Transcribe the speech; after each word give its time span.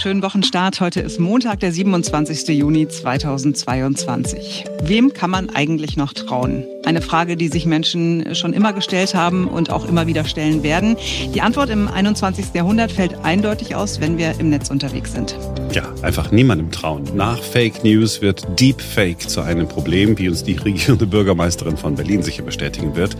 Schönen 0.00 0.22
Wochenstart. 0.22 0.80
Heute 0.80 1.00
ist 1.00 1.20
Montag, 1.20 1.60
der 1.60 1.72
27. 1.72 2.48
Juni 2.56 2.88
2022. 2.88 4.64
Wem 4.82 5.12
kann 5.12 5.28
man 5.28 5.50
eigentlich 5.50 5.98
noch 5.98 6.14
trauen? 6.14 6.64
Eine 6.84 7.02
Frage, 7.02 7.36
die 7.36 7.48
sich 7.48 7.66
Menschen 7.66 8.34
schon 8.34 8.54
immer 8.54 8.72
gestellt 8.72 9.14
haben 9.14 9.46
und 9.46 9.70
auch 9.70 9.86
immer 9.86 10.06
wieder 10.06 10.24
stellen 10.24 10.62
werden. 10.62 10.96
Die 11.34 11.42
Antwort 11.42 11.68
im 11.68 11.88
21. 11.88 12.46
Jahrhundert 12.54 12.90
fällt 12.90 13.22
eindeutig 13.22 13.74
aus, 13.74 14.00
wenn 14.00 14.16
wir 14.16 14.40
im 14.40 14.48
Netz 14.48 14.70
unterwegs 14.70 15.12
sind. 15.12 15.36
Ja, 15.72 15.82
einfach 16.02 16.32
niemandem 16.32 16.70
trauen. 16.70 17.04
Nach 17.14 17.40
Fake 17.40 17.84
News 17.84 18.22
wird 18.22 18.46
Deepfake 18.58 19.28
zu 19.28 19.42
einem 19.42 19.68
Problem, 19.68 20.18
wie 20.18 20.28
uns 20.28 20.42
die 20.42 20.54
regierende 20.54 21.06
Bürgermeisterin 21.06 21.76
von 21.76 21.94
Berlin 21.94 22.22
sicher 22.22 22.42
bestätigen 22.42 22.96
wird. 22.96 23.16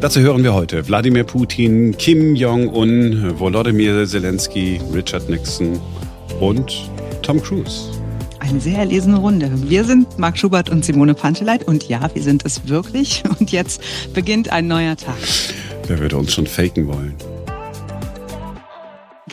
Dazu 0.00 0.20
hören 0.20 0.44
wir 0.44 0.54
heute 0.54 0.86
Wladimir 0.86 1.24
Putin, 1.24 1.96
Kim 1.98 2.36
Jong-un, 2.36 3.38
Volodymyr 3.38 4.06
Zelensky, 4.06 4.80
Richard 4.94 5.28
Nixon 5.28 5.80
und 6.40 6.90
Tom 7.22 7.42
Cruise. 7.42 8.03
Eine 8.46 8.60
sehr 8.60 8.76
erlesene 8.76 9.16
Runde. 9.16 9.50
Wir 9.70 9.84
sind 9.84 10.18
Marc 10.18 10.36
Schubert 10.36 10.68
und 10.68 10.84
Simone 10.84 11.14
Panteleit 11.14 11.66
und 11.66 11.88
ja, 11.88 12.10
wir 12.12 12.22
sind 12.22 12.44
es 12.44 12.68
wirklich. 12.68 13.22
Und 13.40 13.50
jetzt 13.52 13.80
beginnt 14.12 14.52
ein 14.52 14.68
neuer 14.68 14.96
Tag. 14.96 15.16
Wer 15.86 15.98
würde 15.98 16.18
uns 16.18 16.34
schon 16.34 16.46
faken 16.46 16.86
wollen? 16.86 17.14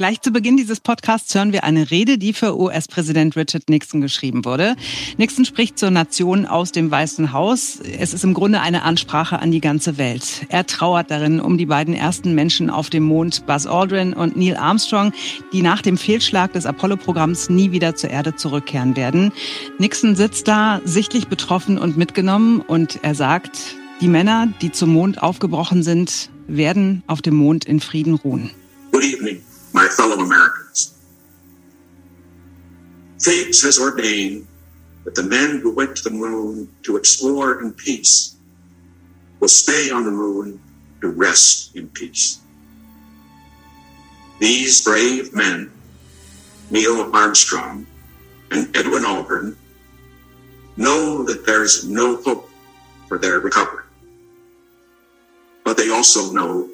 Gleich 0.02 0.20
zu 0.20 0.32
Beginn 0.32 0.58
dieses 0.58 0.80
Podcasts 0.80 1.36
hören 1.36 1.54
wir 1.54 1.64
eine 1.64 1.91
Rede, 1.91 2.18
die 2.18 2.34
für 2.34 2.60
US-Präsident 2.60 3.36
Richard 3.36 3.70
Nixon 3.70 4.02
geschrieben 4.02 4.46
wurde. 4.46 4.76
Nixon 5.18 5.46
spricht 5.46 5.77
zur 5.77 5.91
Nation 5.91 6.48
aus 6.48 6.72
dem 6.72 6.90
Weißen 6.90 7.34
Haus. 7.34 7.77
Es 8.00 8.12
ist 8.12 8.24
im 8.24 8.34
Grunde 8.34 8.62
eine 8.62 8.82
Ansprache 8.82 9.38
an 9.38 9.52
die 9.52 9.62
ganze 9.62 10.00
Welt. 10.00 10.48
Er 10.50 10.66
trauert 10.66 11.12
darin 11.12 11.40
um 11.40 11.60
die 11.60 11.68
beiden 11.68 11.94
ersten 11.94 12.34
Menschen 12.34 12.72
auf 12.72 12.90
dem 12.90 13.04
Mond, 13.04 13.46
Buzz 13.46 13.68
Aldrin 13.68 14.14
und 14.14 14.36
Neil 14.36 14.58
Armstrong, 14.58 15.14
die 15.54 15.62
nach 15.62 15.84
dem 15.84 16.00
Fehlschlag 16.00 16.52
des 16.54 16.66
Apollo-Programms 16.66 17.52
nie 17.52 17.71
wieder 17.71 17.96
zur 17.96 18.10
Erde 18.10 18.36
zurückkehren 18.36 18.96
werden. 18.96 19.32
Nixon 19.77 20.15
sitzt 20.15 20.48
da, 20.48 20.82
sichtlich 20.84 21.27
betroffen 21.27 21.77
und 21.77 21.96
mitgenommen 21.96 22.62
und 22.62 23.04
er 23.04 23.13
sagt, 23.13 23.76
die 24.02 24.08
Männer, 24.08 24.52
die 24.63 24.71
zum 24.71 24.93
Mond 24.93 25.21
aufgebrochen 25.21 25.84
sind, 25.84 26.32
werden 26.48 27.04
auf 27.05 27.21
dem 27.21 27.36
Mond 27.36 27.65
in 27.65 27.80
Frieden 27.80 28.15
ruhen. 28.15 28.49
Good 28.91 29.04
evening. 29.04 29.51
My 29.74 29.88
fellow 29.88 30.24
Americans. 30.24 30.98
Fate 33.20 33.48
has 33.48 33.80
ordained 33.80 34.48
that 35.04 35.16
the 35.16 35.24
men 35.24 35.60
who 35.60 35.74
went 35.74 35.96
to 35.96 36.04
the 36.04 36.12
moon 36.12 36.70
to 36.84 36.98
explore 36.98 37.62
in 37.62 37.74
peace 37.74 38.36
will 39.40 39.48
stay 39.48 39.90
on 39.90 40.05
the 40.05 40.12
moon 40.12 40.60
to 41.02 41.08
rest 41.10 41.76
in 41.76 41.88
peace. 41.90 42.40
These 44.40 44.84
brave 44.84 45.34
men, 45.36 45.72
Neil 46.70 47.10
Armstrong 47.14 47.86
and 48.52 48.76
Edwin 48.76 49.04
Aldrin, 49.04 49.55
know 50.77 51.24
that 51.24 51.46
there's 51.46 51.88
no 51.88 52.22
hope 52.22 52.49
for 53.08 53.18
their 53.18 53.40
recovery. 53.40 53.84
But 55.64 55.77
they 55.77 55.92
also 55.92 56.32
know 56.32 56.70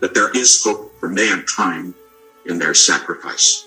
that 0.00 0.14
there 0.14 0.30
is 0.36 0.62
hope 0.62 0.98
for 0.98 1.08
mankind 1.08 1.94
in 2.44 2.58
their 2.60 2.74
sacrifice. 2.74 3.66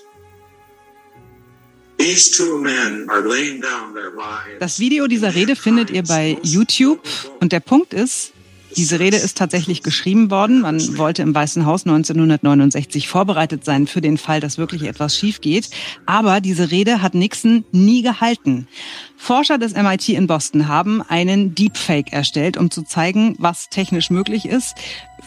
Das 4.60 4.78
Video 4.78 5.06
dieser 5.08 5.34
Rede 5.34 5.56
findet 5.56 5.90
ihr 5.90 6.04
bei 6.04 6.38
YouTube 6.42 7.00
und 7.40 7.50
der 7.50 7.60
Punkt 7.60 7.92
ist, 7.92 8.32
diese 8.76 9.00
Rede 9.00 9.16
ist 9.16 9.36
tatsächlich 9.36 9.82
geschrieben 9.82 10.30
worden. 10.30 10.60
Man 10.60 10.98
wollte 10.98 11.22
im 11.22 11.34
Weißen 11.34 11.66
Haus 11.66 11.86
1969 11.86 13.08
vorbereitet 13.08 13.64
sein 13.64 13.86
für 13.86 14.00
den 14.00 14.18
Fall, 14.18 14.40
dass 14.40 14.58
wirklich 14.58 14.82
etwas 14.82 15.16
schief 15.16 15.40
geht. 15.40 15.70
Aber 16.06 16.40
diese 16.40 16.70
Rede 16.70 17.02
hat 17.02 17.14
Nixon 17.14 17.64
nie 17.72 18.02
gehalten. 18.02 18.68
Forscher 19.16 19.58
des 19.58 19.74
MIT 19.74 20.10
in 20.10 20.26
Boston 20.26 20.68
haben 20.68 21.02
einen 21.02 21.54
Deepfake 21.54 22.12
erstellt, 22.12 22.56
um 22.56 22.70
zu 22.70 22.82
zeigen, 22.82 23.34
was 23.38 23.68
technisch 23.70 24.10
möglich 24.10 24.46
ist. 24.46 24.74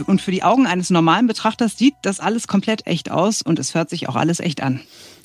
Und 0.07 0.21
für 0.21 0.31
die 0.31 0.43
Augen 0.43 0.67
eines 0.67 0.89
normalen 0.89 1.27
Betrachters 1.27 1.77
sieht 1.77 1.93
das 2.03 2.19
alles 2.19 2.47
komplett 2.47 2.87
echt 2.87 3.11
aus 3.11 3.41
und 3.41 3.59
es 3.59 3.75
hört 3.75 3.89
sich 3.89 4.09
auch 4.09 4.15
alles 4.15 4.39
echt 4.39 4.61
an. 4.61 4.81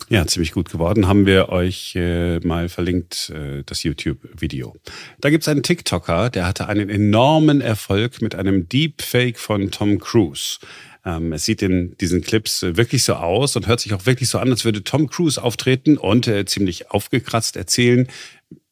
Ja, 0.08 0.26
ziemlich 0.26 0.52
gut 0.52 0.70
geworden. 0.70 1.08
Haben 1.08 1.26
wir 1.26 1.48
euch 1.48 1.94
äh, 1.96 2.38
mal 2.40 2.68
verlinkt, 2.68 3.30
äh, 3.30 3.62
das 3.64 3.82
YouTube-Video. 3.82 4.76
Da 5.20 5.30
gibt's 5.30 5.48
einen 5.48 5.62
TikToker, 5.62 6.30
der 6.30 6.46
hatte 6.46 6.68
einen 6.68 6.88
enormen 6.88 7.60
Erfolg 7.60 8.22
mit 8.22 8.34
einem 8.34 8.68
Deepfake 8.68 9.38
von 9.38 9.70
Tom 9.70 9.98
Cruise. 9.98 10.58
Ähm, 11.04 11.32
es 11.32 11.44
sieht 11.44 11.62
in 11.62 11.96
diesen 11.98 12.20
Clips 12.20 12.62
äh, 12.62 12.76
wirklich 12.76 13.02
so 13.04 13.14
aus 13.14 13.56
und 13.56 13.66
hört 13.66 13.80
sich 13.80 13.94
auch 13.94 14.06
wirklich 14.06 14.28
so 14.28 14.38
an, 14.38 14.50
als 14.50 14.64
würde 14.64 14.84
Tom 14.84 15.08
Cruise 15.08 15.42
auftreten 15.42 15.96
und 15.96 16.28
äh, 16.28 16.44
ziemlich 16.44 16.90
aufgekratzt 16.90 17.56
erzählen, 17.56 18.08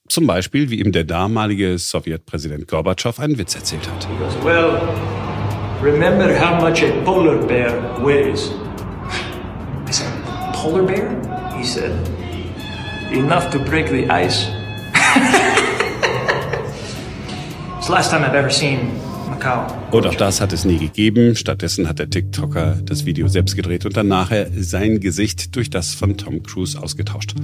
zum 0.08 0.26
Beispiel, 0.26 0.70
wie 0.70 0.80
ihm 0.80 0.92
der 0.92 1.04
damalige 1.04 1.78
Sowjetpräsident 1.78 2.68
Gorbatschow 2.68 3.18
einen 3.18 3.38
Witz 3.38 3.54
erzählt 3.54 3.88
hat. 3.88 4.06
well, 4.44 4.78
remember 5.84 6.34
how 6.34 6.58
much 6.58 6.82
a 6.82 6.90
polar 7.04 7.46
bear 7.46 7.70
weighs. 8.00 8.50
I 9.86 9.90
said, 9.90 10.24
polar 10.54 10.82
bear? 10.82 11.10
He 11.56 11.64
said, 11.64 11.92
enough 13.12 13.50
to 13.52 13.58
break 13.58 13.90
the 13.90 14.08
ice. 14.08 14.46
it's 17.76 17.86
the 17.86 17.92
last 17.92 18.10
time 18.10 18.24
I've 18.24 18.34
ever 18.34 18.50
seen 18.50 18.98
Macau. 19.28 19.66
Und 19.90 20.06
auch 20.06 20.14
das 20.14 20.40
hat 20.40 20.54
es 20.54 20.64
nie 20.64 20.78
gegeben. 20.78 21.36
Stattdessen 21.36 21.86
hat 21.86 21.98
der 21.98 22.08
TikToker 22.08 22.78
das 22.84 23.04
Video 23.04 23.28
selbst 23.28 23.54
gedreht 23.54 23.84
und 23.84 23.94
dann 23.94 24.08
nachher 24.08 24.48
sein 24.56 25.00
Gesicht 25.00 25.54
durch 25.54 25.68
das 25.68 25.94
von 25.94 26.16
Tom 26.16 26.42
Cruise 26.42 26.80
ausgetauscht. 26.80 27.34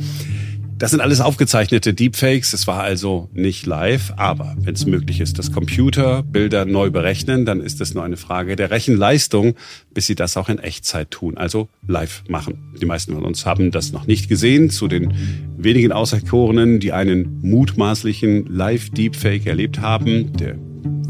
Das 0.80 0.92
sind 0.92 1.02
alles 1.02 1.20
aufgezeichnete 1.20 1.92
Deepfakes. 1.92 2.54
Es 2.54 2.66
war 2.66 2.82
also 2.82 3.28
nicht 3.34 3.66
live. 3.66 4.14
Aber 4.16 4.56
wenn 4.60 4.74
es 4.74 4.86
möglich 4.86 5.20
ist, 5.20 5.38
dass 5.38 5.52
Computer 5.52 6.22
Bilder 6.22 6.64
neu 6.64 6.90
berechnen, 6.90 7.44
dann 7.44 7.60
ist 7.60 7.82
es 7.82 7.92
nur 7.92 8.02
eine 8.02 8.16
Frage 8.16 8.56
der 8.56 8.70
Rechenleistung, 8.70 9.56
bis 9.92 10.06
sie 10.06 10.14
das 10.14 10.38
auch 10.38 10.48
in 10.48 10.58
Echtzeit 10.58 11.10
tun, 11.10 11.36
also 11.36 11.68
live 11.86 12.24
machen. 12.28 12.72
Die 12.80 12.86
meisten 12.86 13.12
von 13.12 13.26
uns 13.26 13.44
haben 13.44 13.72
das 13.72 13.92
noch 13.92 14.06
nicht 14.06 14.30
gesehen. 14.30 14.70
Zu 14.70 14.88
den 14.88 15.12
wenigen 15.58 15.92
Auserkorenen, 15.92 16.80
die 16.80 16.92
einen 16.92 17.40
mutmaßlichen 17.42 18.46
Live-Deepfake 18.46 19.46
erlebt 19.46 19.80
haben, 19.80 20.32
der 20.32 20.56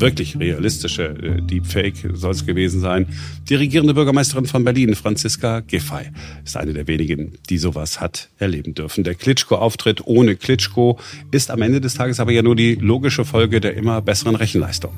wirklich 0.01 0.39
realistische 0.39 1.05
äh, 1.05 1.43
Deepfake 1.43 2.11
soll 2.15 2.33
es 2.33 2.47
gewesen 2.47 2.81
sein. 2.81 3.07
Die 3.49 3.55
regierende 3.55 3.95
Bürgermeisterin 3.95 4.47
von 4.47 4.65
Berlin, 4.65 4.95
Franziska 4.95 5.61
Giffey, 5.61 6.11
ist 6.45 6.57
eine 6.57 6.73
der 6.73 6.87
wenigen, 6.87 7.33
die 7.49 7.59
sowas 7.59 8.01
hat 8.01 8.29
erleben 8.39 8.75
dürfen. 8.75 9.05
Der 9.05 9.15
Klitschko-Auftritt 9.15 10.07
ohne 10.07 10.37
Klitschko 10.37 10.99
ist 11.31 11.51
am 11.51 11.63
Ende 11.63 11.81
des 11.81 11.95
Tages 11.95 12.21
aber 12.21 12.33
ja 12.33 12.43
nur 12.43 12.57
die 12.57 12.75
logische 12.75 13.25
Folge 13.25 13.61
der 13.61 13.75
immer 13.75 14.01
besseren 14.03 14.35
Rechenleistung. 14.35 14.93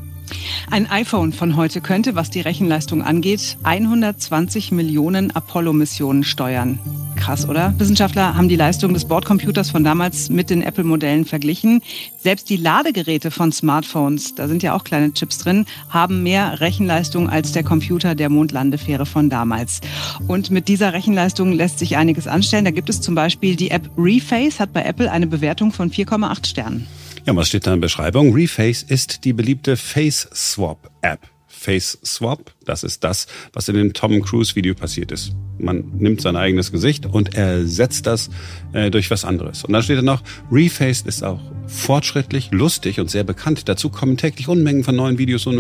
Ein 0.71 0.91
iPhone 0.91 1.33
von 1.33 1.57
heute 1.57 1.81
könnte, 1.81 2.15
was 2.15 2.31
die 2.31 2.41
Rechenleistung 2.41 3.03
angeht, 3.03 3.59
120 3.63 4.73
Millionen 4.73 5.31
Apollo-Missionen 5.31 6.25
steuern. 6.25 6.79
Krass, 7.23 7.49
oder? 7.49 7.73
Wissenschaftler 7.79 8.35
haben 8.35 8.49
die 8.49 8.57
Leistung 8.57 8.95
des 8.95 9.05
Bordcomputers 9.05 9.71
von 9.71 9.85
damals 9.85 10.29
mit 10.29 10.51
den 10.51 10.61
Apple-Modellen 10.61 11.25
verglichen. 11.25 11.81
Selbst 12.19 12.51
die 12.51 12.57
Ladegeräte 12.57 13.31
von 13.31 13.53
Smartphones, 13.53 14.35
da 14.35 14.49
sind 14.49 14.65
ja 14.65 14.75
auch 14.75 14.83
kleine 14.83 15.13
Chips 15.13 15.39
drin, 15.39 15.67
haben 15.89 16.25
mehr 16.25 16.59
Rechenleistung 16.59 17.31
als 17.31 17.53
der 17.53 17.63
Computer 17.63 18.17
der 18.17 18.29
Mondlandefähre 18.29 19.07
von 19.07 19.31
damals. 19.31 19.83
Und 20.27 20.51
mit 20.51 20.67
dieser 20.67 20.95
Rechenleistung 20.95 21.53
lässt 21.53 21.79
sich 21.79 21.97
einiges 21.97 22.27
anstellen. 22.27 22.65
Da 22.65 22.73
gibt 22.73 22.91
es 22.91 23.01
zum 23.01 23.15
Beispiel 23.15 23.55
die 23.55 23.71
App 23.71 23.89
Reface, 23.97 24.59
hat 24.59 24.73
bei 24.73 24.83
Apple 24.83 25.09
eine 25.09 25.29
Bewertung 25.29 25.71
von 25.71 25.93
4,8 25.93 26.45
Sternen. 26.45 26.89
Ja, 27.25 27.37
was 27.37 27.47
steht 27.47 27.69
da 27.69 27.73
in 27.73 27.81
der 27.81 27.87
Beschreibung? 27.87 28.35
Reface 28.35 28.83
ist 28.83 29.25
die 29.25 29.33
beliebte 29.33 29.77
Face 29.77 30.29
Swap 30.35 30.91
App. 31.03 31.21
Face 31.47 31.99
Swap, 32.05 32.53
das 32.65 32.83
ist 32.83 33.05
das, 33.05 33.29
was 33.53 33.69
in 33.69 33.77
dem 33.77 33.93
Tom 33.93 34.21
Cruise 34.23 34.57
Video 34.57 34.75
passiert 34.75 35.13
ist. 35.13 35.33
Man 35.59 35.85
nimmt 35.99 36.21
sein 36.21 36.37
eigenes 36.37 36.73
Gesicht 36.73 37.07
und 37.07 37.35
ersetzt 37.35 38.07
das 38.07 38.31
äh, 38.73 38.91
durch 38.91 39.11
was 39.11 39.25
anderes. 39.25 39.65
Und 39.65 39.73
dann 39.73 39.83
steht 39.83 39.99
da 39.99 40.03
noch, 40.03 40.23
Refaced 40.51 41.07
ist 41.07 41.23
auch 41.23 41.41
fortschrittlich, 41.67 42.51
lustig 42.51 43.01
und 43.01 43.11
sehr 43.11 43.25
bekannt. 43.25 43.69
Dazu 43.69 43.89
kommen 43.89 44.17
täglich 44.17 44.49
Unmengen 44.49 44.85
von 44.85 44.97
neuen 44.97 45.19
Videos 45.19 45.47
und 45.47 45.57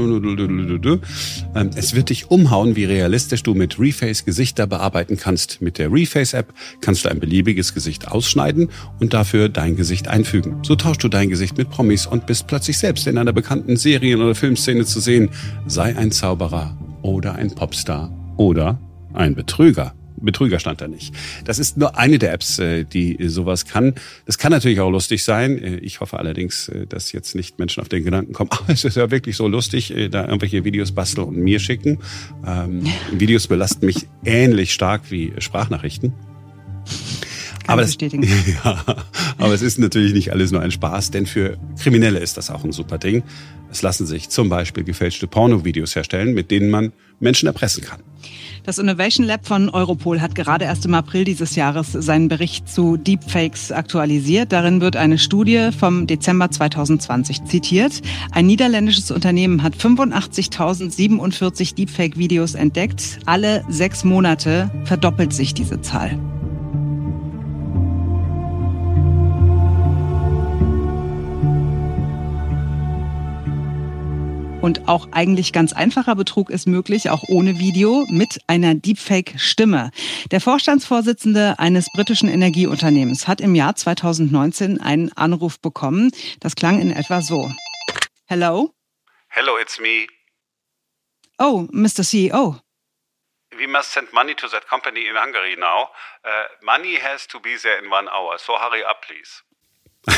ähm, 1.54 1.70
es 1.74 1.94
wird 1.94 2.10
dich 2.10 2.30
umhauen, 2.30 2.76
wie 2.76 2.84
realistisch 2.84 3.42
du 3.42 3.54
mit 3.54 3.78
Reface 3.78 4.24
Gesichter 4.24 4.66
bearbeiten 4.66 5.16
kannst. 5.16 5.62
Mit 5.62 5.78
der 5.78 5.92
Reface 5.92 6.34
App 6.34 6.52
kannst 6.80 7.04
du 7.04 7.08
ein 7.08 7.20
beliebiges 7.20 7.74
Gesicht 7.74 8.08
ausschneiden 8.08 8.70
und 9.00 9.14
dafür 9.14 9.48
dein 9.48 9.76
Gesicht 9.76 10.08
einfügen. 10.08 10.58
So 10.62 10.76
tauschst 10.76 11.02
du 11.02 11.08
dein 11.08 11.28
Gesicht 11.28 11.56
mit 11.56 11.70
Promis 11.70 12.06
und 12.06 12.26
bist 12.26 12.46
plötzlich 12.46 12.78
selbst 12.78 13.06
in 13.06 13.18
einer 13.18 13.32
bekannten 13.32 13.76
Serien- 13.76 14.20
oder 14.20 14.34
Filmszene 14.34 14.84
zu 14.84 15.00
sehen. 15.00 15.30
Sei 15.66 15.96
ein 15.96 16.12
Zauberer 16.12 16.76
oder 17.02 17.34
ein 17.34 17.54
Popstar 17.54 18.10
oder 18.36 18.78
ein 19.14 19.34
Betrüger. 19.34 19.94
Betrüger 20.22 20.58
stand 20.58 20.80
da 20.80 20.88
nicht. 20.88 21.14
Das 21.44 21.58
ist 21.58 21.76
nur 21.76 21.98
eine 21.98 22.18
der 22.18 22.32
Apps, 22.32 22.58
äh, 22.58 22.84
die 22.84 23.16
sowas 23.28 23.66
kann. 23.66 23.94
Das 24.24 24.38
kann 24.38 24.52
natürlich 24.52 24.80
auch 24.80 24.90
lustig 24.90 25.24
sein. 25.24 25.58
Äh, 25.58 25.76
ich 25.76 26.00
hoffe 26.00 26.18
allerdings, 26.18 26.68
äh, 26.68 26.86
dass 26.86 27.12
jetzt 27.12 27.34
nicht 27.34 27.58
Menschen 27.58 27.80
auf 27.80 27.88
den 27.88 28.04
Gedanken 28.04 28.32
kommen, 28.32 28.50
oh, 28.52 28.62
es 28.68 28.84
ist 28.84 28.96
ja 28.96 29.10
wirklich 29.10 29.36
so 29.36 29.48
lustig, 29.48 29.92
da 30.10 30.24
irgendwelche 30.24 30.64
Videos 30.64 30.92
basteln 30.92 31.28
und 31.28 31.36
mir 31.36 31.58
schicken. 31.58 31.98
Ähm, 32.46 32.84
Videos 33.12 33.46
belasten 33.46 33.86
mich 33.86 34.06
ähnlich 34.24 34.72
stark 34.72 35.10
wie 35.10 35.32
Sprachnachrichten. 35.38 36.12
Aber, 37.66 37.82
das, 37.82 37.96
ja, 38.00 38.84
aber 39.38 39.54
es 39.54 39.62
ist 39.62 39.78
natürlich 39.78 40.12
nicht 40.12 40.32
alles 40.32 40.52
nur 40.52 40.60
ein 40.60 40.70
Spaß, 40.70 41.10
denn 41.10 41.26
für 41.26 41.58
Kriminelle 41.80 42.18
ist 42.18 42.36
das 42.36 42.50
auch 42.50 42.64
ein 42.64 42.72
super 42.72 42.98
Ding. 42.98 43.22
Es 43.70 43.82
lassen 43.82 44.06
sich 44.06 44.28
zum 44.28 44.48
Beispiel 44.48 44.84
gefälschte 44.84 45.26
Pornovideos 45.26 45.96
herstellen, 45.96 46.34
mit 46.34 46.50
denen 46.50 46.70
man 46.70 46.92
Menschen 47.20 47.46
erpressen 47.46 47.82
kann. 47.82 48.02
Das 48.64 48.78
Innovation 48.78 49.26
Lab 49.26 49.46
von 49.46 49.70
Europol 49.70 50.20
hat 50.20 50.34
gerade 50.34 50.66
erst 50.66 50.84
im 50.84 50.94
April 50.94 51.24
dieses 51.24 51.56
Jahres 51.56 51.92
seinen 51.92 52.28
Bericht 52.28 52.68
zu 52.68 52.96
Deepfakes 52.96 53.72
aktualisiert. 53.72 54.52
Darin 54.52 54.80
wird 54.80 54.96
eine 54.96 55.18
Studie 55.18 55.70
vom 55.76 56.06
Dezember 56.06 56.50
2020 56.50 57.44
zitiert. 57.44 58.02
Ein 58.30 58.46
niederländisches 58.46 59.10
Unternehmen 59.10 59.62
hat 59.62 59.74
85.047 59.74 61.74
Deepfake-Videos 61.74 62.54
entdeckt. 62.54 63.18
Alle 63.26 63.64
sechs 63.68 64.04
Monate 64.04 64.70
verdoppelt 64.84 65.32
sich 65.32 65.54
diese 65.54 65.80
Zahl. 65.80 66.18
Und 74.62 74.88
auch 74.88 75.08
eigentlich 75.10 75.52
ganz 75.52 75.72
einfacher 75.72 76.14
Betrug 76.14 76.48
ist 76.48 76.68
möglich, 76.68 77.10
auch 77.10 77.24
ohne 77.26 77.58
Video, 77.58 78.06
mit 78.08 78.38
einer 78.46 78.76
Deepfake-Stimme. 78.76 79.90
Der 80.30 80.40
Vorstandsvorsitzende 80.40 81.58
eines 81.58 81.88
britischen 81.92 82.28
Energieunternehmens 82.28 83.26
hat 83.26 83.40
im 83.40 83.56
Jahr 83.56 83.74
2019 83.74 84.80
einen 84.80 85.12
Anruf 85.16 85.58
bekommen. 85.58 86.12
Das 86.38 86.54
klang 86.54 86.80
in 86.80 86.92
etwa 86.92 87.22
so. 87.22 87.50
Hello? 88.26 88.72
Hello, 89.30 89.58
it's 89.58 89.80
me. 89.80 90.06
Oh, 91.40 91.66
Mr. 91.72 92.04
CEO. 92.04 92.60
We 93.58 93.66
must 93.66 93.90
send 93.90 94.12
money 94.12 94.36
to 94.36 94.46
that 94.46 94.68
company 94.68 95.08
in 95.08 95.16
Hungary 95.16 95.56
now. 95.58 95.88
Uh, 96.24 96.46
money 96.64 96.98
has 97.02 97.26
to 97.26 97.40
be 97.40 97.56
there 97.60 97.82
in 97.82 97.90
one 97.90 98.08
hour, 98.08 98.38
so 98.38 98.54
hurry 98.54 98.84
up, 98.84 99.02
please. 99.02 99.42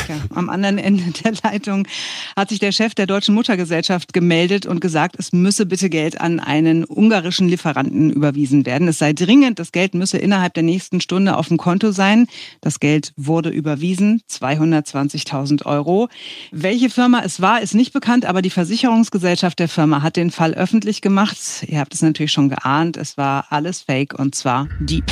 Ja, 0.07 0.19
am 0.33 0.49
anderen 0.49 0.79
Ende 0.79 1.03
der 1.23 1.33
Leitung 1.43 1.87
hat 2.35 2.49
sich 2.49 2.59
der 2.59 2.71
Chef 2.71 2.95
der 2.95 3.05
Deutschen 3.05 3.35
Muttergesellschaft 3.35 4.13
gemeldet 4.13 4.65
und 4.65 4.81
gesagt, 4.81 5.15
es 5.19 5.31
müsse 5.31 5.65
bitte 5.65 5.89
Geld 5.89 6.19
an 6.19 6.39
einen 6.39 6.85
ungarischen 6.85 7.47
Lieferanten 7.47 8.09
überwiesen 8.09 8.65
werden. 8.65 8.87
Es 8.87 8.97
sei 8.97 9.13
dringend, 9.13 9.59
das 9.59 9.71
Geld 9.71 9.93
müsse 9.93 10.17
innerhalb 10.17 10.55
der 10.55 10.63
nächsten 10.63 11.01
Stunde 11.01 11.37
auf 11.37 11.49
dem 11.49 11.57
Konto 11.57 11.91
sein. 11.91 12.27
Das 12.61 12.79
Geld 12.79 13.13
wurde 13.15 13.49
überwiesen, 13.49 14.21
220.000 14.29 15.65
Euro. 15.65 16.09
Welche 16.51 16.89
Firma 16.89 17.21
es 17.23 17.41
war, 17.41 17.61
ist 17.61 17.75
nicht 17.75 17.93
bekannt, 17.93 18.25
aber 18.25 18.41
die 18.41 18.49
Versicherungsgesellschaft 18.49 19.59
der 19.59 19.69
Firma 19.69 20.01
hat 20.01 20.15
den 20.15 20.31
Fall 20.31 20.53
öffentlich 20.55 21.01
gemacht. 21.01 21.37
Ihr 21.67 21.79
habt 21.79 21.93
es 21.93 22.01
natürlich 22.01 22.31
schon 22.31 22.49
geahnt, 22.49 22.97
es 22.97 23.17
war 23.17 23.45
alles 23.51 23.81
Fake 23.81 24.17
und 24.17 24.33
zwar 24.33 24.67
Deep. 24.79 25.05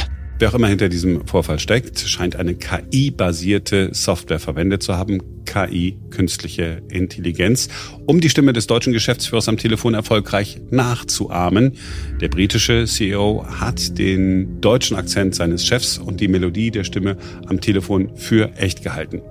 Wer 0.44 0.50
auch 0.50 0.56
immer 0.56 0.68
hinter 0.68 0.90
diesem 0.90 1.26
Vorfall 1.26 1.58
steckt, 1.58 1.98
scheint 2.02 2.36
eine 2.36 2.56
KI-basierte 2.56 3.92
Software 3.94 4.40
verwendet 4.40 4.84
zu 4.84 4.98
haben. 4.98 5.22
KI, 5.46 5.98
künstliche 6.10 6.82
Intelligenz, 6.90 7.70
um 8.08 8.20
die 8.20 8.30
Stimme 8.30 8.52
des 8.52 8.68
deutschen 8.68 8.92
Geschäftsführers 8.92 9.48
am 9.48 9.56
Telefon 9.56 9.94
erfolgreich 9.94 10.60
nachzuahmen. 10.70 11.78
Der 12.20 12.28
britische 12.28 12.84
CEO 12.88 13.46
hat 13.48 13.98
den 13.98 14.60
deutschen 14.60 14.98
Akzent 14.98 15.34
seines 15.34 15.66
Chefs 15.66 15.98
und 15.98 16.20
die 16.20 16.28
Melodie 16.28 16.72
der 16.72 16.84
Stimme 16.84 17.16
am 17.48 17.62
Telefon 17.62 18.18
für 18.18 18.52
echt 18.58 18.84
gehalten. 18.84 19.22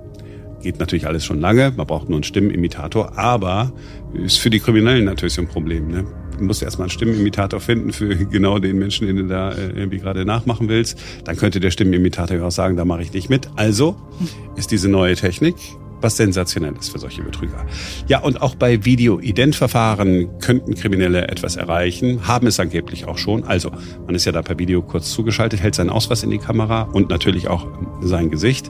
Geht 0.63 0.79
natürlich 0.79 1.05
alles 1.05 1.23
schon 1.23 1.39
lange, 1.39 1.73
man 1.77 1.85
braucht 1.85 2.09
nur 2.09 2.17
einen 2.17 2.23
Stimmenimitator, 2.23 3.19
aber 3.19 3.71
ist 4.15 4.39
für 4.39 4.49
die 4.49 4.59
Kriminellen 4.59 5.05
natürlich 5.05 5.37
ein 5.37 5.47
Problem. 5.47 5.89
Ne? 5.89 6.22
Du 6.37 6.43
musst 6.43 6.63
erstmal 6.63 6.85
einen 6.85 6.91
Stimmenimitator 6.91 7.59
finden 7.59 7.93
für 7.93 8.15
genau 8.15 8.59
den 8.59 8.77
Menschen, 8.77 9.07
den 9.07 9.15
du 9.17 9.27
da 9.27 9.51
äh, 9.51 9.69
irgendwie 9.69 9.99
gerade 9.99 10.25
nachmachen 10.25 10.69
willst. 10.69 10.97
Dann 11.25 11.35
könnte 11.35 11.59
der 11.59 11.71
Stimmenimitator 11.71 12.37
ja 12.37 12.45
auch 12.45 12.51
sagen, 12.51 12.75
da 12.75 12.85
mache 12.85 13.01
ich 13.01 13.13
nicht 13.13 13.29
mit. 13.29 13.49
Also 13.55 13.95
ist 14.55 14.71
diese 14.71 14.89
neue 14.89 15.15
Technik 15.15 15.55
was 16.03 16.17
sensationell 16.17 16.73
ist 16.77 16.89
für 16.89 16.99
solche 16.99 17.23
Betrüger. 17.23 17.65
Ja, 18.07 18.19
und 18.19 18.41
auch 18.41 18.55
bei 18.55 18.85
Video-Ident-Verfahren 18.85 20.37
könnten 20.39 20.75
Kriminelle 20.75 21.29
etwas 21.29 21.55
erreichen, 21.55 22.27
haben 22.27 22.45
es 22.45 22.59
angeblich 22.59 23.05
auch 23.07 23.17
schon. 23.17 23.45
Also, 23.45 23.71
man 24.05 24.13
ist 24.13 24.25
ja 24.25 24.31
da 24.31 24.41
per 24.41 24.59
Video 24.59 24.81
kurz 24.81 25.11
zugeschaltet, 25.11 25.61
hält 25.61 25.75
seinen 25.75 25.89
Ausweis 25.89 26.23
in 26.23 26.29
die 26.29 26.37
Kamera 26.37 26.83
und 26.83 27.09
natürlich 27.09 27.47
auch 27.47 27.67
sein 28.01 28.29
Gesicht 28.29 28.69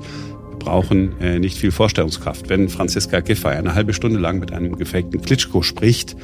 brauchen 0.63 1.19
äh, 1.19 1.39
nicht 1.39 1.57
viel 1.57 1.71
Vorstellungskraft. 1.71 2.49
Wenn 2.49 2.69
Franziska 2.69 3.19
Giffey 3.19 3.49
eine 3.49 3.75
halbe 3.75 3.93
Stunde 3.93 4.19
lang 4.19 4.39
mit 4.39 4.51
einem 4.51 4.77
gefakten 4.77 5.21
Klitschko 5.21 5.61
spricht 5.61 6.15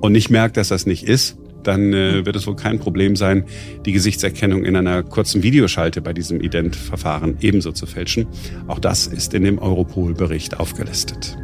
und 0.00 0.12
nicht 0.12 0.30
merkt, 0.30 0.56
dass 0.56 0.68
das 0.68 0.86
nicht 0.86 1.04
ist, 1.04 1.38
dann 1.62 1.92
äh, 1.92 2.24
wird 2.24 2.36
es 2.36 2.46
wohl 2.46 2.56
kein 2.56 2.78
Problem 2.78 3.16
sein, 3.16 3.44
die 3.84 3.92
Gesichtserkennung 3.92 4.64
in 4.64 4.76
einer 4.76 5.02
kurzen 5.02 5.42
Videoschalte 5.42 6.00
bei 6.00 6.12
diesem 6.12 6.40
Ident-Verfahren 6.40 7.38
ebenso 7.40 7.72
zu 7.72 7.86
fälschen. 7.86 8.26
Auch 8.68 8.78
das 8.78 9.06
ist 9.06 9.34
in 9.34 9.44
dem 9.44 9.58
Europol-Bericht 9.58 10.60
aufgelistet. 10.60 11.36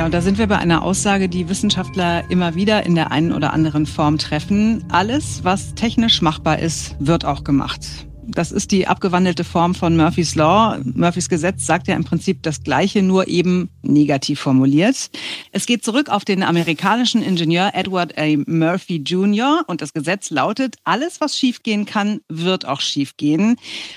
Ja, 0.00 0.06
und 0.06 0.14
da 0.14 0.22
sind 0.22 0.38
wir 0.38 0.46
bei 0.46 0.56
einer 0.56 0.82
Aussage, 0.82 1.28
die 1.28 1.50
Wissenschaftler 1.50 2.24
immer 2.30 2.54
wieder 2.54 2.86
in 2.86 2.94
der 2.94 3.12
einen 3.12 3.34
oder 3.34 3.52
anderen 3.52 3.84
Form 3.84 4.16
treffen. 4.16 4.82
Alles, 4.90 5.44
was 5.44 5.74
technisch 5.74 6.22
machbar 6.22 6.58
ist, 6.58 6.96
wird 7.00 7.26
auch 7.26 7.44
gemacht. 7.44 8.06
Das 8.32 8.52
ist 8.52 8.70
die 8.70 8.86
abgewandelte 8.86 9.42
Form 9.42 9.74
von 9.74 9.96
Murphy's 9.96 10.36
Law. 10.36 10.78
Murphys 10.84 11.28
Gesetz 11.28 11.66
sagt 11.66 11.88
ja 11.88 11.96
im 11.96 12.04
Prinzip 12.04 12.42
das 12.42 12.62
Gleiche, 12.62 13.02
nur 13.02 13.26
eben 13.26 13.70
negativ 13.82 14.40
formuliert. 14.40 15.10
Es 15.50 15.66
geht 15.66 15.84
zurück 15.84 16.08
auf 16.08 16.24
den 16.24 16.42
amerikanischen 16.44 17.22
Ingenieur 17.22 17.72
Edward 17.74 18.16
A. 18.16 18.36
Murphy 18.46 18.96
Jr. 18.96 19.64
und 19.66 19.80
das 19.80 19.92
Gesetz 19.92 20.30
lautet, 20.30 20.76
alles, 20.84 21.20
was 21.20 21.36
schiefgehen 21.36 21.86
kann, 21.86 22.20
wird 22.28 22.66
auch 22.66 22.80
schiefgehen. 22.80 23.56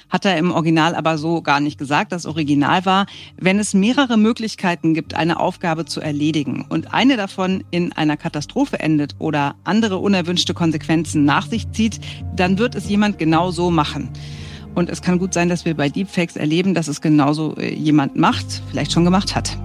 Hat 0.09 0.25
er 0.25 0.38
im 0.38 0.51
Original 0.51 0.95
aber 0.95 1.18
so 1.18 1.41
gar 1.41 1.59
nicht 1.59 1.77
gesagt. 1.77 2.12
Das 2.12 2.25
Original 2.25 2.85
war, 2.85 3.06
wenn 3.38 3.59
es 3.59 3.74
mehrere 3.74 4.18
Möglichkeiten 4.18 4.94
gibt, 4.95 5.13
eine 5.13 5.39
Aufgabe 5.39 5.85
zu 5.85 6.01
erledigen 6.01 6.65
und 6.69 6.94
eine 6.94 7.18
davon 7.18 7.63
in 7.69 7.91
einer 7.94 8.18
Katastrophe 8.18 8.80
endet 8.80 9.15
oder 9.19 9.56
andere 9.63 10.00
unerwünschte 10.00 10.56
Konsequenzen 10.56 11.24
nach 11.24 11.47
sich 11.47 11.69
zieht, 11.71 12.00
dann 12.35 12.57
wird 12.57 12.74
es 12.74 12.89
jemand 12.89 13.19
genau 13.19 13.51
so 13.51 13.69
machen. 13.69 14.09
Und 14.75 14.90
es 14.90 15.02
kann 15.02 15.20
gut 15.20 15.34
sein, 15.34 15.50
dass 15.50 15.66
wir 15.66 15.75
bei 15.75 15.90
Deepfakes 15.90 16.36
erleben, 16.36 16.74
dass 16.74 16.88
es 16.88 17.02
genauso 17.02 17.56
äh, 17.58 17.74
jemand 17.74 18.16
macht, 18.16 18.64
vielleicht 18.70 18.92
schon 18.92 19.04
gemacht 19.04 19.36
hat. 19.36 19.58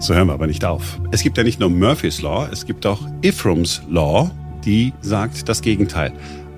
So 0.00 0.14
hören 0.14 0.28
wir 0.28 0.34
aber 0.34 0.46
nicht 0.46 0.64
auf. 0.64 1.00
Es 1.10 1.22
gibt 1.22 1.36
ja 1.36 1.42
nicht 1.42 1.58
nur 1.58 1.68
Murphy's 1.68 2.20
Law, 2.20 2.48
es 2.52 2.64
gibt 2.64 2.86
auch 2.86 3.00
Ephraims 3.22 3.82
Law, 3.88 4.30
die 4.64 4.92
sagt 5.00 5.48
das 5.48 5.62
Gegenteil. 5.62 6.12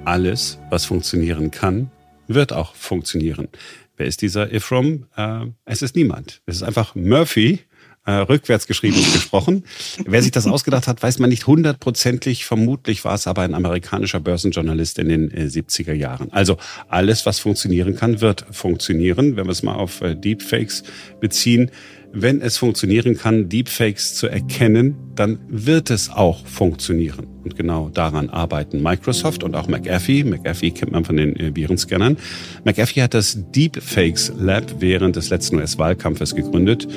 Alles, 0.05 0.59
was 0.69 0.85
funktionieren 0.85 1.51
kann, 1.51 1.91
wird 2.27 2.53
auch 2.53 2.75
funktionieren. 2.75 3.49
Wer 3.97 4.07
ist 4.07 4.23
dieser 4.23 4.53
Ephraim? 4.53 5.07
Äh, 5.17 5.47
es 5.65 5.83
ist 5.83 5.97
niemand. 5.97 6.41
Es 6.47 6.57
ist 6.57 6.63
einfach 6.63 6.95
Murphy, 6.95 7.61
äh, 8.09 8.23
rückwärts 8.23 8.67
geschrieben 8.67 8.97
und 8.97 9.13
gesprochen. 9.13 9.65
Wer 10.07 10.23
sich 10.23 10.31
das 10.31 10.47
ausgedacht 10.47 10.89
hat, 10.89 11.03
weiß 11.03 11.19
man 11.19 11.29
nicht 11.29 11.47
hundertprozentig. 11.47 12.47
Vermutlich 12.47 13.05
war 13.05 13.15
es 13.15 13.27
aber 13.27 13.43
ein 13.43 13.55
amerikanischer 13.55 14.19
Börsenjournalist 14.19 14.99
in 14.99 15.11
den 15.11 15.31
äh, 15.31 15.45
70er 15.45 15.93
Jahren. 15.93 16.33
Also 16.33 16.57
alles, 16.89 17.27
was 17.27 17.39
funktionieren 17.39 17.97
kann, 17.97 18.23
wird 18.23 18.47
funktionieren. 18.51 19.37
Wenn 19.37 19.45
wir 19.45 19.53
es 19.53 19.63
mal 19.63 19.75
auf 19.75 20.01
äh, 20.01 20.15
Deepfakes 20.15 20.85
beziehen, 21.21 21.71
wenn 22.11 22.41
es 22.41 22.57
funktionieren 22.57 23.19
kann, 23.19 23.51
Deepfakes 23.51 24.15
zu 24.15 24.29
erkennen, 24.29 24.97
dann 25.15 25.39
wird 25.49 25.91
es 25.91 26.09
auch 26.09 26.47
funktionieren. 26.47 27.27
Und 27.45 27.57
genau 27.57 27.91
daran 27.91 28.31
arbeiten 28.31 28.83
Microsoft 28.83 29.45
und 29.45 29.55
auch 29.55 29.69
McAfee. 29.69 30.25
McAfee 30.25 30.71
kennt 30.71 30.93
man 30.93 31.05
von 31.05 31.19
den 31.19 31.37
äh, 31.37 31.55
Virenscannern. 31.55 32.17
McAfee 32.65 33.03
hat 33.03 33.13
das 33.13 33.37
Deepfakes 33.55 34.33
Lab 34.39 34.77
während 34.79 35.17
des 35.17 35.29
letzten 35.29 35.57
US-Wahlkampfes 35.57 36.35
gegründet. 36.35 36.89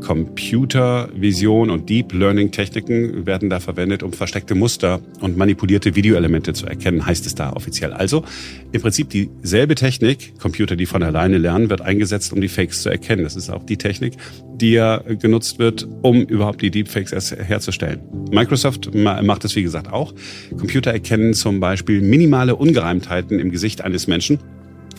Computervision 0.00 1.70
und 1.70 1.88
Deep 1.88 2.12
Learning 2.12 2.50
Techniken 2.50 3.26
werden 3.26 3.50
da 3.50 3.60
verwendet, 3.60 4.02
um 4.02 4.12
versteckte 4.12 4.54
Muster 4.54 5.00
und 5.20 5.36
manipulierte 5.36 5.94
Videoelemente 5.96 6.52
zu 6.52 6.66
erkennen, 6.66 7.04
heißt 7.04 7.26
es 7.26 7.34
da 7.34 7.52
offiziell. 7.52 7.92
Also 7.92 8.24
im 8.72 8.80
Prinzip 8.80 9.10
dieselbe 9.10 9.74
Technik, 9.74 10.38
Computer, 10.38 10.76
die 10.76 10.86
von 10.86 11.02
alleine 11.02 11.38
lernen, 11.38 11.70
wird 11.70 11.80
eingesetzt, 11.80 12.32
um 12.32 12.40
die 12.40 12.48
Fakes 12.48 12.82
zu 12.82 12.88
erkennen. 12.88 13.24
Das 13.24 13.36
ist 13.36 13.50
auch 13.50 13.64
die 13.64 13.76
Technik, 13.76 14.14
die 14.56 14.72
ja 14.72 14.98
genutzt 14.98 15.58
wird, 15.58 15.86
um 16.02 16.22
überhaupt 16.22 16.62
die 16.62 16.70
Deepfakes 16.70 17.12
erst 17.12 17.36
herzustellen. 17.36 18.00
Microsoft 18.30 18.94
macht 18.94 19.44
es 19.44 19.56
wie 19.56 19.62
gesagt 19.62 19.92
auch. 19.92 20.14
Computer 20.56 20.92
erkennen 20.92 21.34
zum 21.34 21.60
Beispiel 21.60 22.00
minimale 22.00 22.56
Ungereimtheiten 22.56 23.38
im 23.38 23.50
Gesicht 23.50 23.82
eines 23.82 24.06
Menschen 24.06 24.38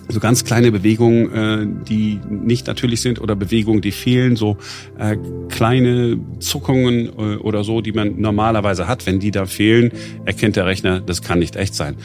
so 0.09 0.19
ganz 0.19 0.43
kleine 0.43 0.71
Bewegungen, 0.71 1.31
äh, 1.33 1.85
die 1.87 2.19
nicht 2.29 2.67
natürlich 2.67 3.01
sind 3.01 3.21
oder 3.21 3.35
Bewegungen, 3.35 3.81
die 3.81 3.91
fehlen, 3.91 4.35
so 4.35 4.57
äh, 4.97 5.17
kleine 5.49 6.17
Zuckungen 6.39 7.07
äh, 7.07 7.35
oder 7.37 7.63
so, 7.63 7.81
die 7.81 7.91
man 7.91 8.19
normalerweise 8.19 8.87
hat. 8.87 9.05
Wenn 9.05 9.19
die 9.19 9.31
da 9.31 9.45
fehlen, 9.45 9.91
erkennt 10.25 10.55
der 10.55 10.65
Rechner, 10.65 10.99
das 10.99 11.21
kann 11.21 11.39
nicht 11.39 11.55
echt 11.55 11.75
sein. 11.75 11.95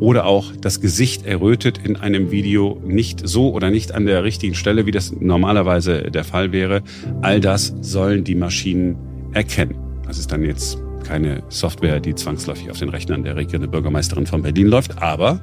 Oder 0.00 0.24
auch 0.24 0.52
das 0.60 0.80
Gesicht 0.80 1.26
errötet 1.26 1.80
in 1.84 1.96
einem 1.96 2.30
Video 2.30 2.80
nicht 2.84 3.28
so 3.28 3.52
oder 3.52 3.70
nicht 3.70 3.92
an 3.92 4.06
der 4.06 4.24
richtigen 4.24 4.54
Stelle, 4.54 4.86
wie 4.86 4.90
das 4.92 5.12
normalerweise 5.12 6.10
der 6.10 6.24
Fall 6.24 6.52
wäre. 6.52 6.82
All 7.20 7.40
das 7.40 7.74
sollen 7.82 8.24
die 8.24 8.34
Maschinen 8.34 8.96
erkennen. 9.32 9.74
Das 10.06 10.18
ist 10.18 10.32
dann 10.32 10.42
jetzt 10.42 10.78
keine 11.04 11.42
Software, 11.48 12.00
die 12.00 12.14
zwangsläufig 12.14 12.70
auf 12.70 12.78
den 12.78 12.88
Rechnern 12.88 13.22
der 13.22 13.36
regierenden 13.36 13.70
Bürgermeisterin 13.70 14.26
von 14.26 14.42
Berlin 14.42 14.68
läuft, 14.68 15.00
aber 15.02 15.40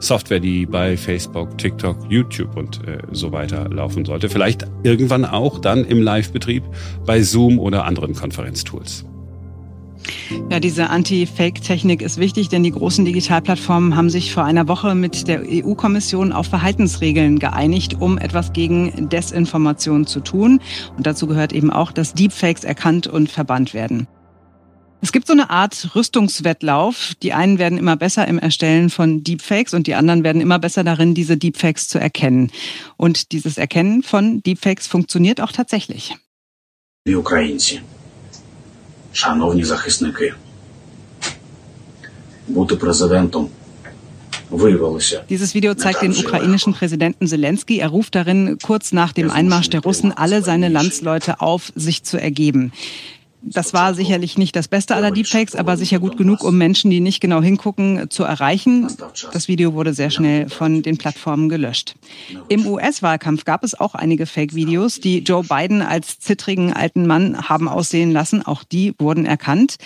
Software, 0.00 0.40
die 0.40 0.66
bei 0.66 0.96
Facebook, 0.96 1.58
TikTok, 1.58 1.96
YouTube 2.08 2.56
und 2.56 2.86
äh, 2.86 2.98
so 3.12 3.32
weiter 3.32 3.68
laufen 3.68 4.04
sollte. 4.04 4.28
Vielleicht 4.28 4.66
irgendwann 4.82 5.24
auch 5.24 5.58
dann 5.58 5.84
im 5.84 6.02
Live-Betrieb 6.02 6.62
bei 7.04 7.22
Zoom 7.22 7.58
oder 7.58 7.84
anderen 7.84 8.14
Konferenztools. 8.14 9.04
Ja, 10.50 10.60
diese 10.60 10.90
Anti-Fake-Technik 10.90 12.02
ist 12.02 12.18
wichtig, 12.18 12.48
denn 12.48 12.62
die 12.62 12.70
großen 12.70 13.04
Digitalplattformen 13.04 13.96
haben 13.96 14.10
sich 14.10 14.32
vor 14.32 14.44
einer 14.44 14.68
Woche 14.68 14.94
mit 14.94 15.28
der 15.28 15.42
EU-Kommission 15.46 16.32
auf 16.32 16.46
Verhaltensregeln 16.46 17.38
geeinigt, 17.38 17.96
um 18.00 18.18
etwas 18.18 18.52
gegen 18.52 19.08
Desinformation 19.08 20.06
zu 20.06 20.20
tun. 20.20 20.60
Und 20.96 21.06
dazu 21.06 21.26
gehört 21.26 21.52
eben 21.52 21.70
auch, 21.70 21.92
dass 21.92 22.14
Deepfakes 22.14 22.64
erkannt 22.64 23.06
und 23.06 23.30
verbannt 23.30 23.74
werden. 23.74 24.06
Es 25.01 25.11
gibt 25.11 25.27
so 25.27 25.33
eine 25.33 25.49
Art 25.49 25.95
Rüstungswettlauf. 25.95 27.13
Die 27.21 27.33
einen 27.33 27.59
werden 27.59 27.77
immer 27.77 27.97
besser 27.97 28.25
im 28.27 28.39
Erstellen 28.39 28.89
von 28.89 29.23
Deepfakes 29.23 29.73
und 29.73 29.85
die 29.85 29.95
anderen 29.95 30.23
werden 30.23 30.41
immer 30.41 30.59
besser 30.59 30.83
darin, 30.83 31.13
diese 31.13 31.35
Deepfakes 31.35 31.89
zu 31.89 31.99
erkennen. 31.99 32.51
Und 32.95 33.33
dieses 33.33 33.57
Erkennen 33.57 34.01
von 34.01 34.41
Deepfakes 34.43 34.87
funktioniert 34.87 35.41
auch 35.41 35.51
tatsächlich. 35.51 36.15
Die 37.05 37.15
Українці, 37.15 37.81
шановні 39.13 39.63
захисники, 39.63 40.33
бути 42.47 42.75
президентом 42.75 43.49
dieses 45.29 45.53
Video 45.55 45.73
zeigt 45.73 46.01
den 46.01 46.15
ukrainischen 46.15 46.73
Präsidenten 46.73 47.27
Zelensky. 47.27 47.79
Er 47.79 47.89
ruft 47.89 48.13
darin 48.13 48.59
kurz 48.61 48.91
nach 48.91 49.11
dem 49.11 49.31
Einmarsch 49.31 49.69
der 49.69 49.81
Russen 49.81 50.11
alle 50.11 50.43
seine 50.43 50.69
Landsleute 50.69 51.41
auf, 51.41 51.71
sich 51.75 52.03
zu 52.03 52.21
ergeben. 52.21 52.71
Das 53.40 53.72
war 53.72 53.94
sicherlich 53.94 54.36
nicht 54.36 54.56
das 54.56 54.66
Beste 54.66 54.96
aller 54.96 55.12
Deepfakes, 55.12 55.54
aber 55.54 55.76
sicher 55.76 56.00
gut 56.00 56.16
genug, 56.16 56.42
um 56.42 56.58
Menschen, 56.58 56.90
die 56.90 56.98
nicht 56.98 57.20
genau 57.20 57.40
hingucken, 57.40 58.10
zu 58.10 58.24
erreichen. 58.24 58.88
Das 59.32 59.46
Video 59.46 59.74
wurde 59.74 59.94
sehr 59.94 60.10
schnell 60.10 60.48
von 60.48 60.82
den 60.82 60.98
Plattformen 60.98 61.48
gelöscht. 61.48 61.94
Im 62.48 62.66
US-Wahlkampf 62.66 63.44
gab 63.44 63.62
es 63.62 63.78
auch 63.78 63.94
einige 63.94 64.26
Fake-Videos, 64.26 65.00
die 65.00 65.18
Joe 65.18 65.44
Biden 65.44 65.82
als 65.82 66.18
zittrigen 66.18 66.72
alten 66.72 67.06
Mann 67.06 67.48
haben 67.48 67.68
aussehen 67.68 68.10
lassen. 68.10 68.44
Auch 68.44 68.64
die 68.64 68.92
wurden 68.98 69.24
erkannt. 69.24 69.76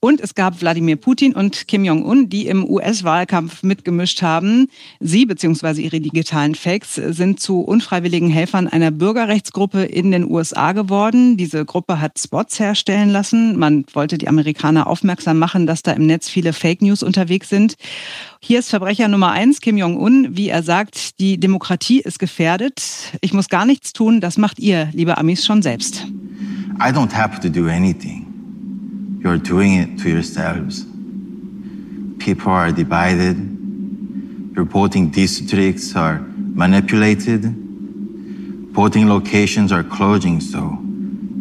Und 0.00 0.20
es 0.20 0.34
gab 0.34 0.60
Wladimir 0.62 0.96
Putin 0.96 1.34
und 1.34 1.68
Kim 1.68 1.84
Jong-un, 1.84 2.30
die 2.30 2.46
im 2.46 2.68
US-Wahlkampf 2.68 3.62
mitgemischt 3.62 4.22
haben. 4.22 4.68
Sie 5.00 5.26
bzw. 5.26 5.82
ihre 5.82 6.00
digitalen 6.00 6.54
Fakes 6.54 6.94
sind 6.94 7.40
zu 7.40 7.60
unfreiwilligen 7.60 8.30
Helfern 8.30 8.68
einer 8.68 8.90
Bürgerrechtsgruppe 8.90 9.82
in 9.82 10.12
den 10.12 10.30
USA 10.30 10.72
geworden. 10.72 11.36
Diese 11.36 11.66
Gruppe 11.66 12.00
hat 12.00 12.18
Spots 12.18 12.58
herstellen 12.58 13.01
stellen 13.02 13.10
lassen. 13.10 13.58
Man 13.58 13.84
wollte 13.94 14.18
die 14.18 14.28
Amerikaner 14.28 14.86
aufmerksam 14.86 15.38
machen, 15.38 15.66
dass 15.66 15.82
da 15.82 15.92
im 15.92 16.06
Netz 16.06 16.28
viele 16.28 16.52
Fake 16.52 16.82
News 16.82 17.02
unterwegs 17.02 17.48
sind. 17.48 17.74
Hier 18.40 18.60
ist 18.60 18.70
Verbrecher 18.70 19.08
Nummer 19.08 19.32
eins, 19.32 19.60
Kim 19.60 19.76
Jong-un. 19.76 20.36
Wie 20.36 20.48
er 20.48 20.62
sagt, 20.62 21.18
die 21.18 21.38
Demokratie 21.38 22.00
ist 22.00 22.18
gefährdet. 22.18 22.82
Ich 23.20 23.32
muss 23.32 23.48
gar 23.48 23.66
nichts 23.66 23.92
tun. 23.92 24.20
Das 24.20 24.38
macht 24.38 24.60
ihr, 24.60 24.88
liebe 24.92 25.18
Amis, 25.18 25.44
schon 25.44 25.62
selbst. 25.62 26.06
I 26.78 26.90
don't 26.90 27.12
have 27.12 27.40
to 27.40 27.48
do 27.48 27.66
anything. 27.68 28.26
You're 29.22 29.38
doing 29.38 29.80
it 29.80 30.00
to 30.02 30.08
yourselves. 30.08 30.86
People 32.18 32.52
are 32.52 32.72
divided. 32.72 33.36
Your 34.56 34.64
voting 34.64 35.10
districts 35.10 35.96
are 35.96 36.20
manipulated. 36.54 37.52
Voting 38.72 39.08
locations 39.08 39.72
are 39.72 39.84
closing, 39.84 40.40
so 40.40 40.78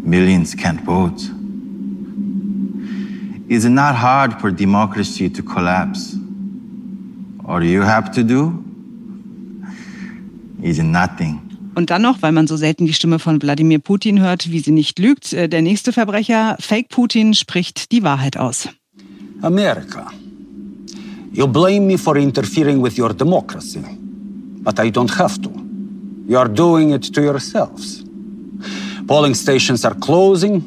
millions 0.04 0.56
can't 0.56 0.82
vote. 0.82 1.41
Is 3.52 3.66
it 3.66 3.72
not 3.72 3.96
hard 3.96 4.40
for 4.40 4.50
democracy 4.50 5.30
to 5.30 5.44
collapse? 5.44 6.16
All 7.46 7.62
you 7.62 7.82
have 7.82 8.10
to 8.14 8.24
do 8.24 8.64
is 10.64 10.80
nothing. 10.82 11.42
Und 11.76 11.90
dann 11.90 12.02
noch, 12.02 12.22
weil 12.22 12.32
man 12.32 12.48
so 12.48 12.56
selten 12.56 12.86
die 12.86 12.94
Stimme 12.94 13.20
von 13.20 13.42
Wladimir 13.42 13.80
Putin 13.80 14.22
hört, 14.22 14.50
wie 14.52 14.60
sie 14.60 14.72
nicht 14.72 15.00
lügt, 15.00 15.34
äh, 15.34 15.50
der 15.50 15.62
nächste 15.62 15.92
Verbrecher, 15.92 16.56
Fake 16.62 16.88
Putin, 16.88 17.34
spricht 17.34 17.92
die 17.92 18.04
Wahrheit 18.04 18.38
aus. 18.38 18.70
America, 19.42 20.08
you 21.34 21.46
blame 21.46 21.82
me 21.82 21.98
for 21.98 22.16
interfering 22.16 22.82
with 22.82 22.98
your 22.98 23.14
democracy, 23.14 23.84
but 24.64 24.80
I 24.80 24.90
don't 24.90 25.14
have 25.20 25.42
to. 25.42 25.52
You 26.26 26.38
are 26.38 26.48
doing 26.48 26.94
it 26.94 27.14
to 27.14 27.22
yourselves. 27.22 28.06
Polling 29.08 29.36
stations 29.36 29.84
are 29.84 29.96
closing, 29.96 30.64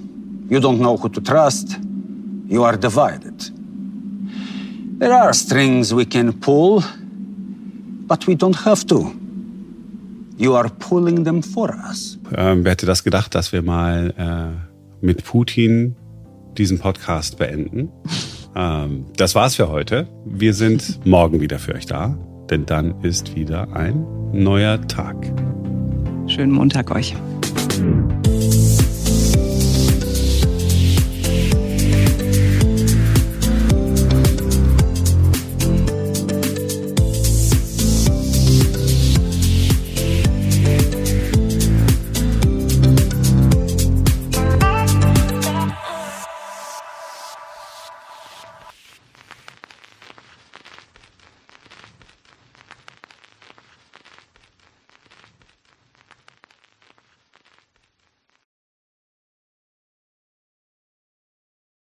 you 0.51 0.61
don't 0.61 0.81
know 0.81 0.99
who 1.03 1.09
to 1.09 1.23
trust, 1.23 1.79
you 2.49 2.65
are 2.65 2.77
divided. 2.77 3.51
There 4.99 5.13
are 5.13 5.33
strings 5.33 5.93
we 5.93 6.05
can 6.05 6.33
pull, 6.33 6.83
but 8.07 8.27
we 8.27 8.35
don't 8.37 8.57
have 8.65 8.87
to. 8.87 9.13
You 10.37 10.55
are 10.55 10.69
pulling 10.69 11.25
them 11.25 11.43
for 11.43 11.75
us. 11.89 12.19
Ähm, 12.37 12.65
wer 12.65 12.73
hätte 12.73 12.87
das 12.87 13.05
gedacht, 13.05 13.35
dass 13.35 13.53
wir 13.53 13.63
mal 13.63 14.15
äh, 14.17 15.05
mit 15.05 15.25
Putin 15.25 15.97
diesen 16.57 16.79
Podcast 16.79 17.39
beenden? 17.39 17.91
ähm, 18.57 19.07
das 19.17 19.35
war's 19.35 19.57
für 19.57 19.69
heute. 19.69 20.09
Wir 20.25 20.55
sind 20.55 21.01
morgen 21.07 21.41
wieder 21.41 21.59
für 21.59 21.75
euch 21.75 21.87
da, 21.87 22.17
denn 22.51 22.67
dann 22.67 23.01
ist 23.03 23.37
wieder 23.37 23.73
ein 23.75 24.05
neuer 24.33 24.81
Tag. 24.89 25.17
Schönen 26.27 26.53
Montag 26.53 26.91
euch. 26.91 27.15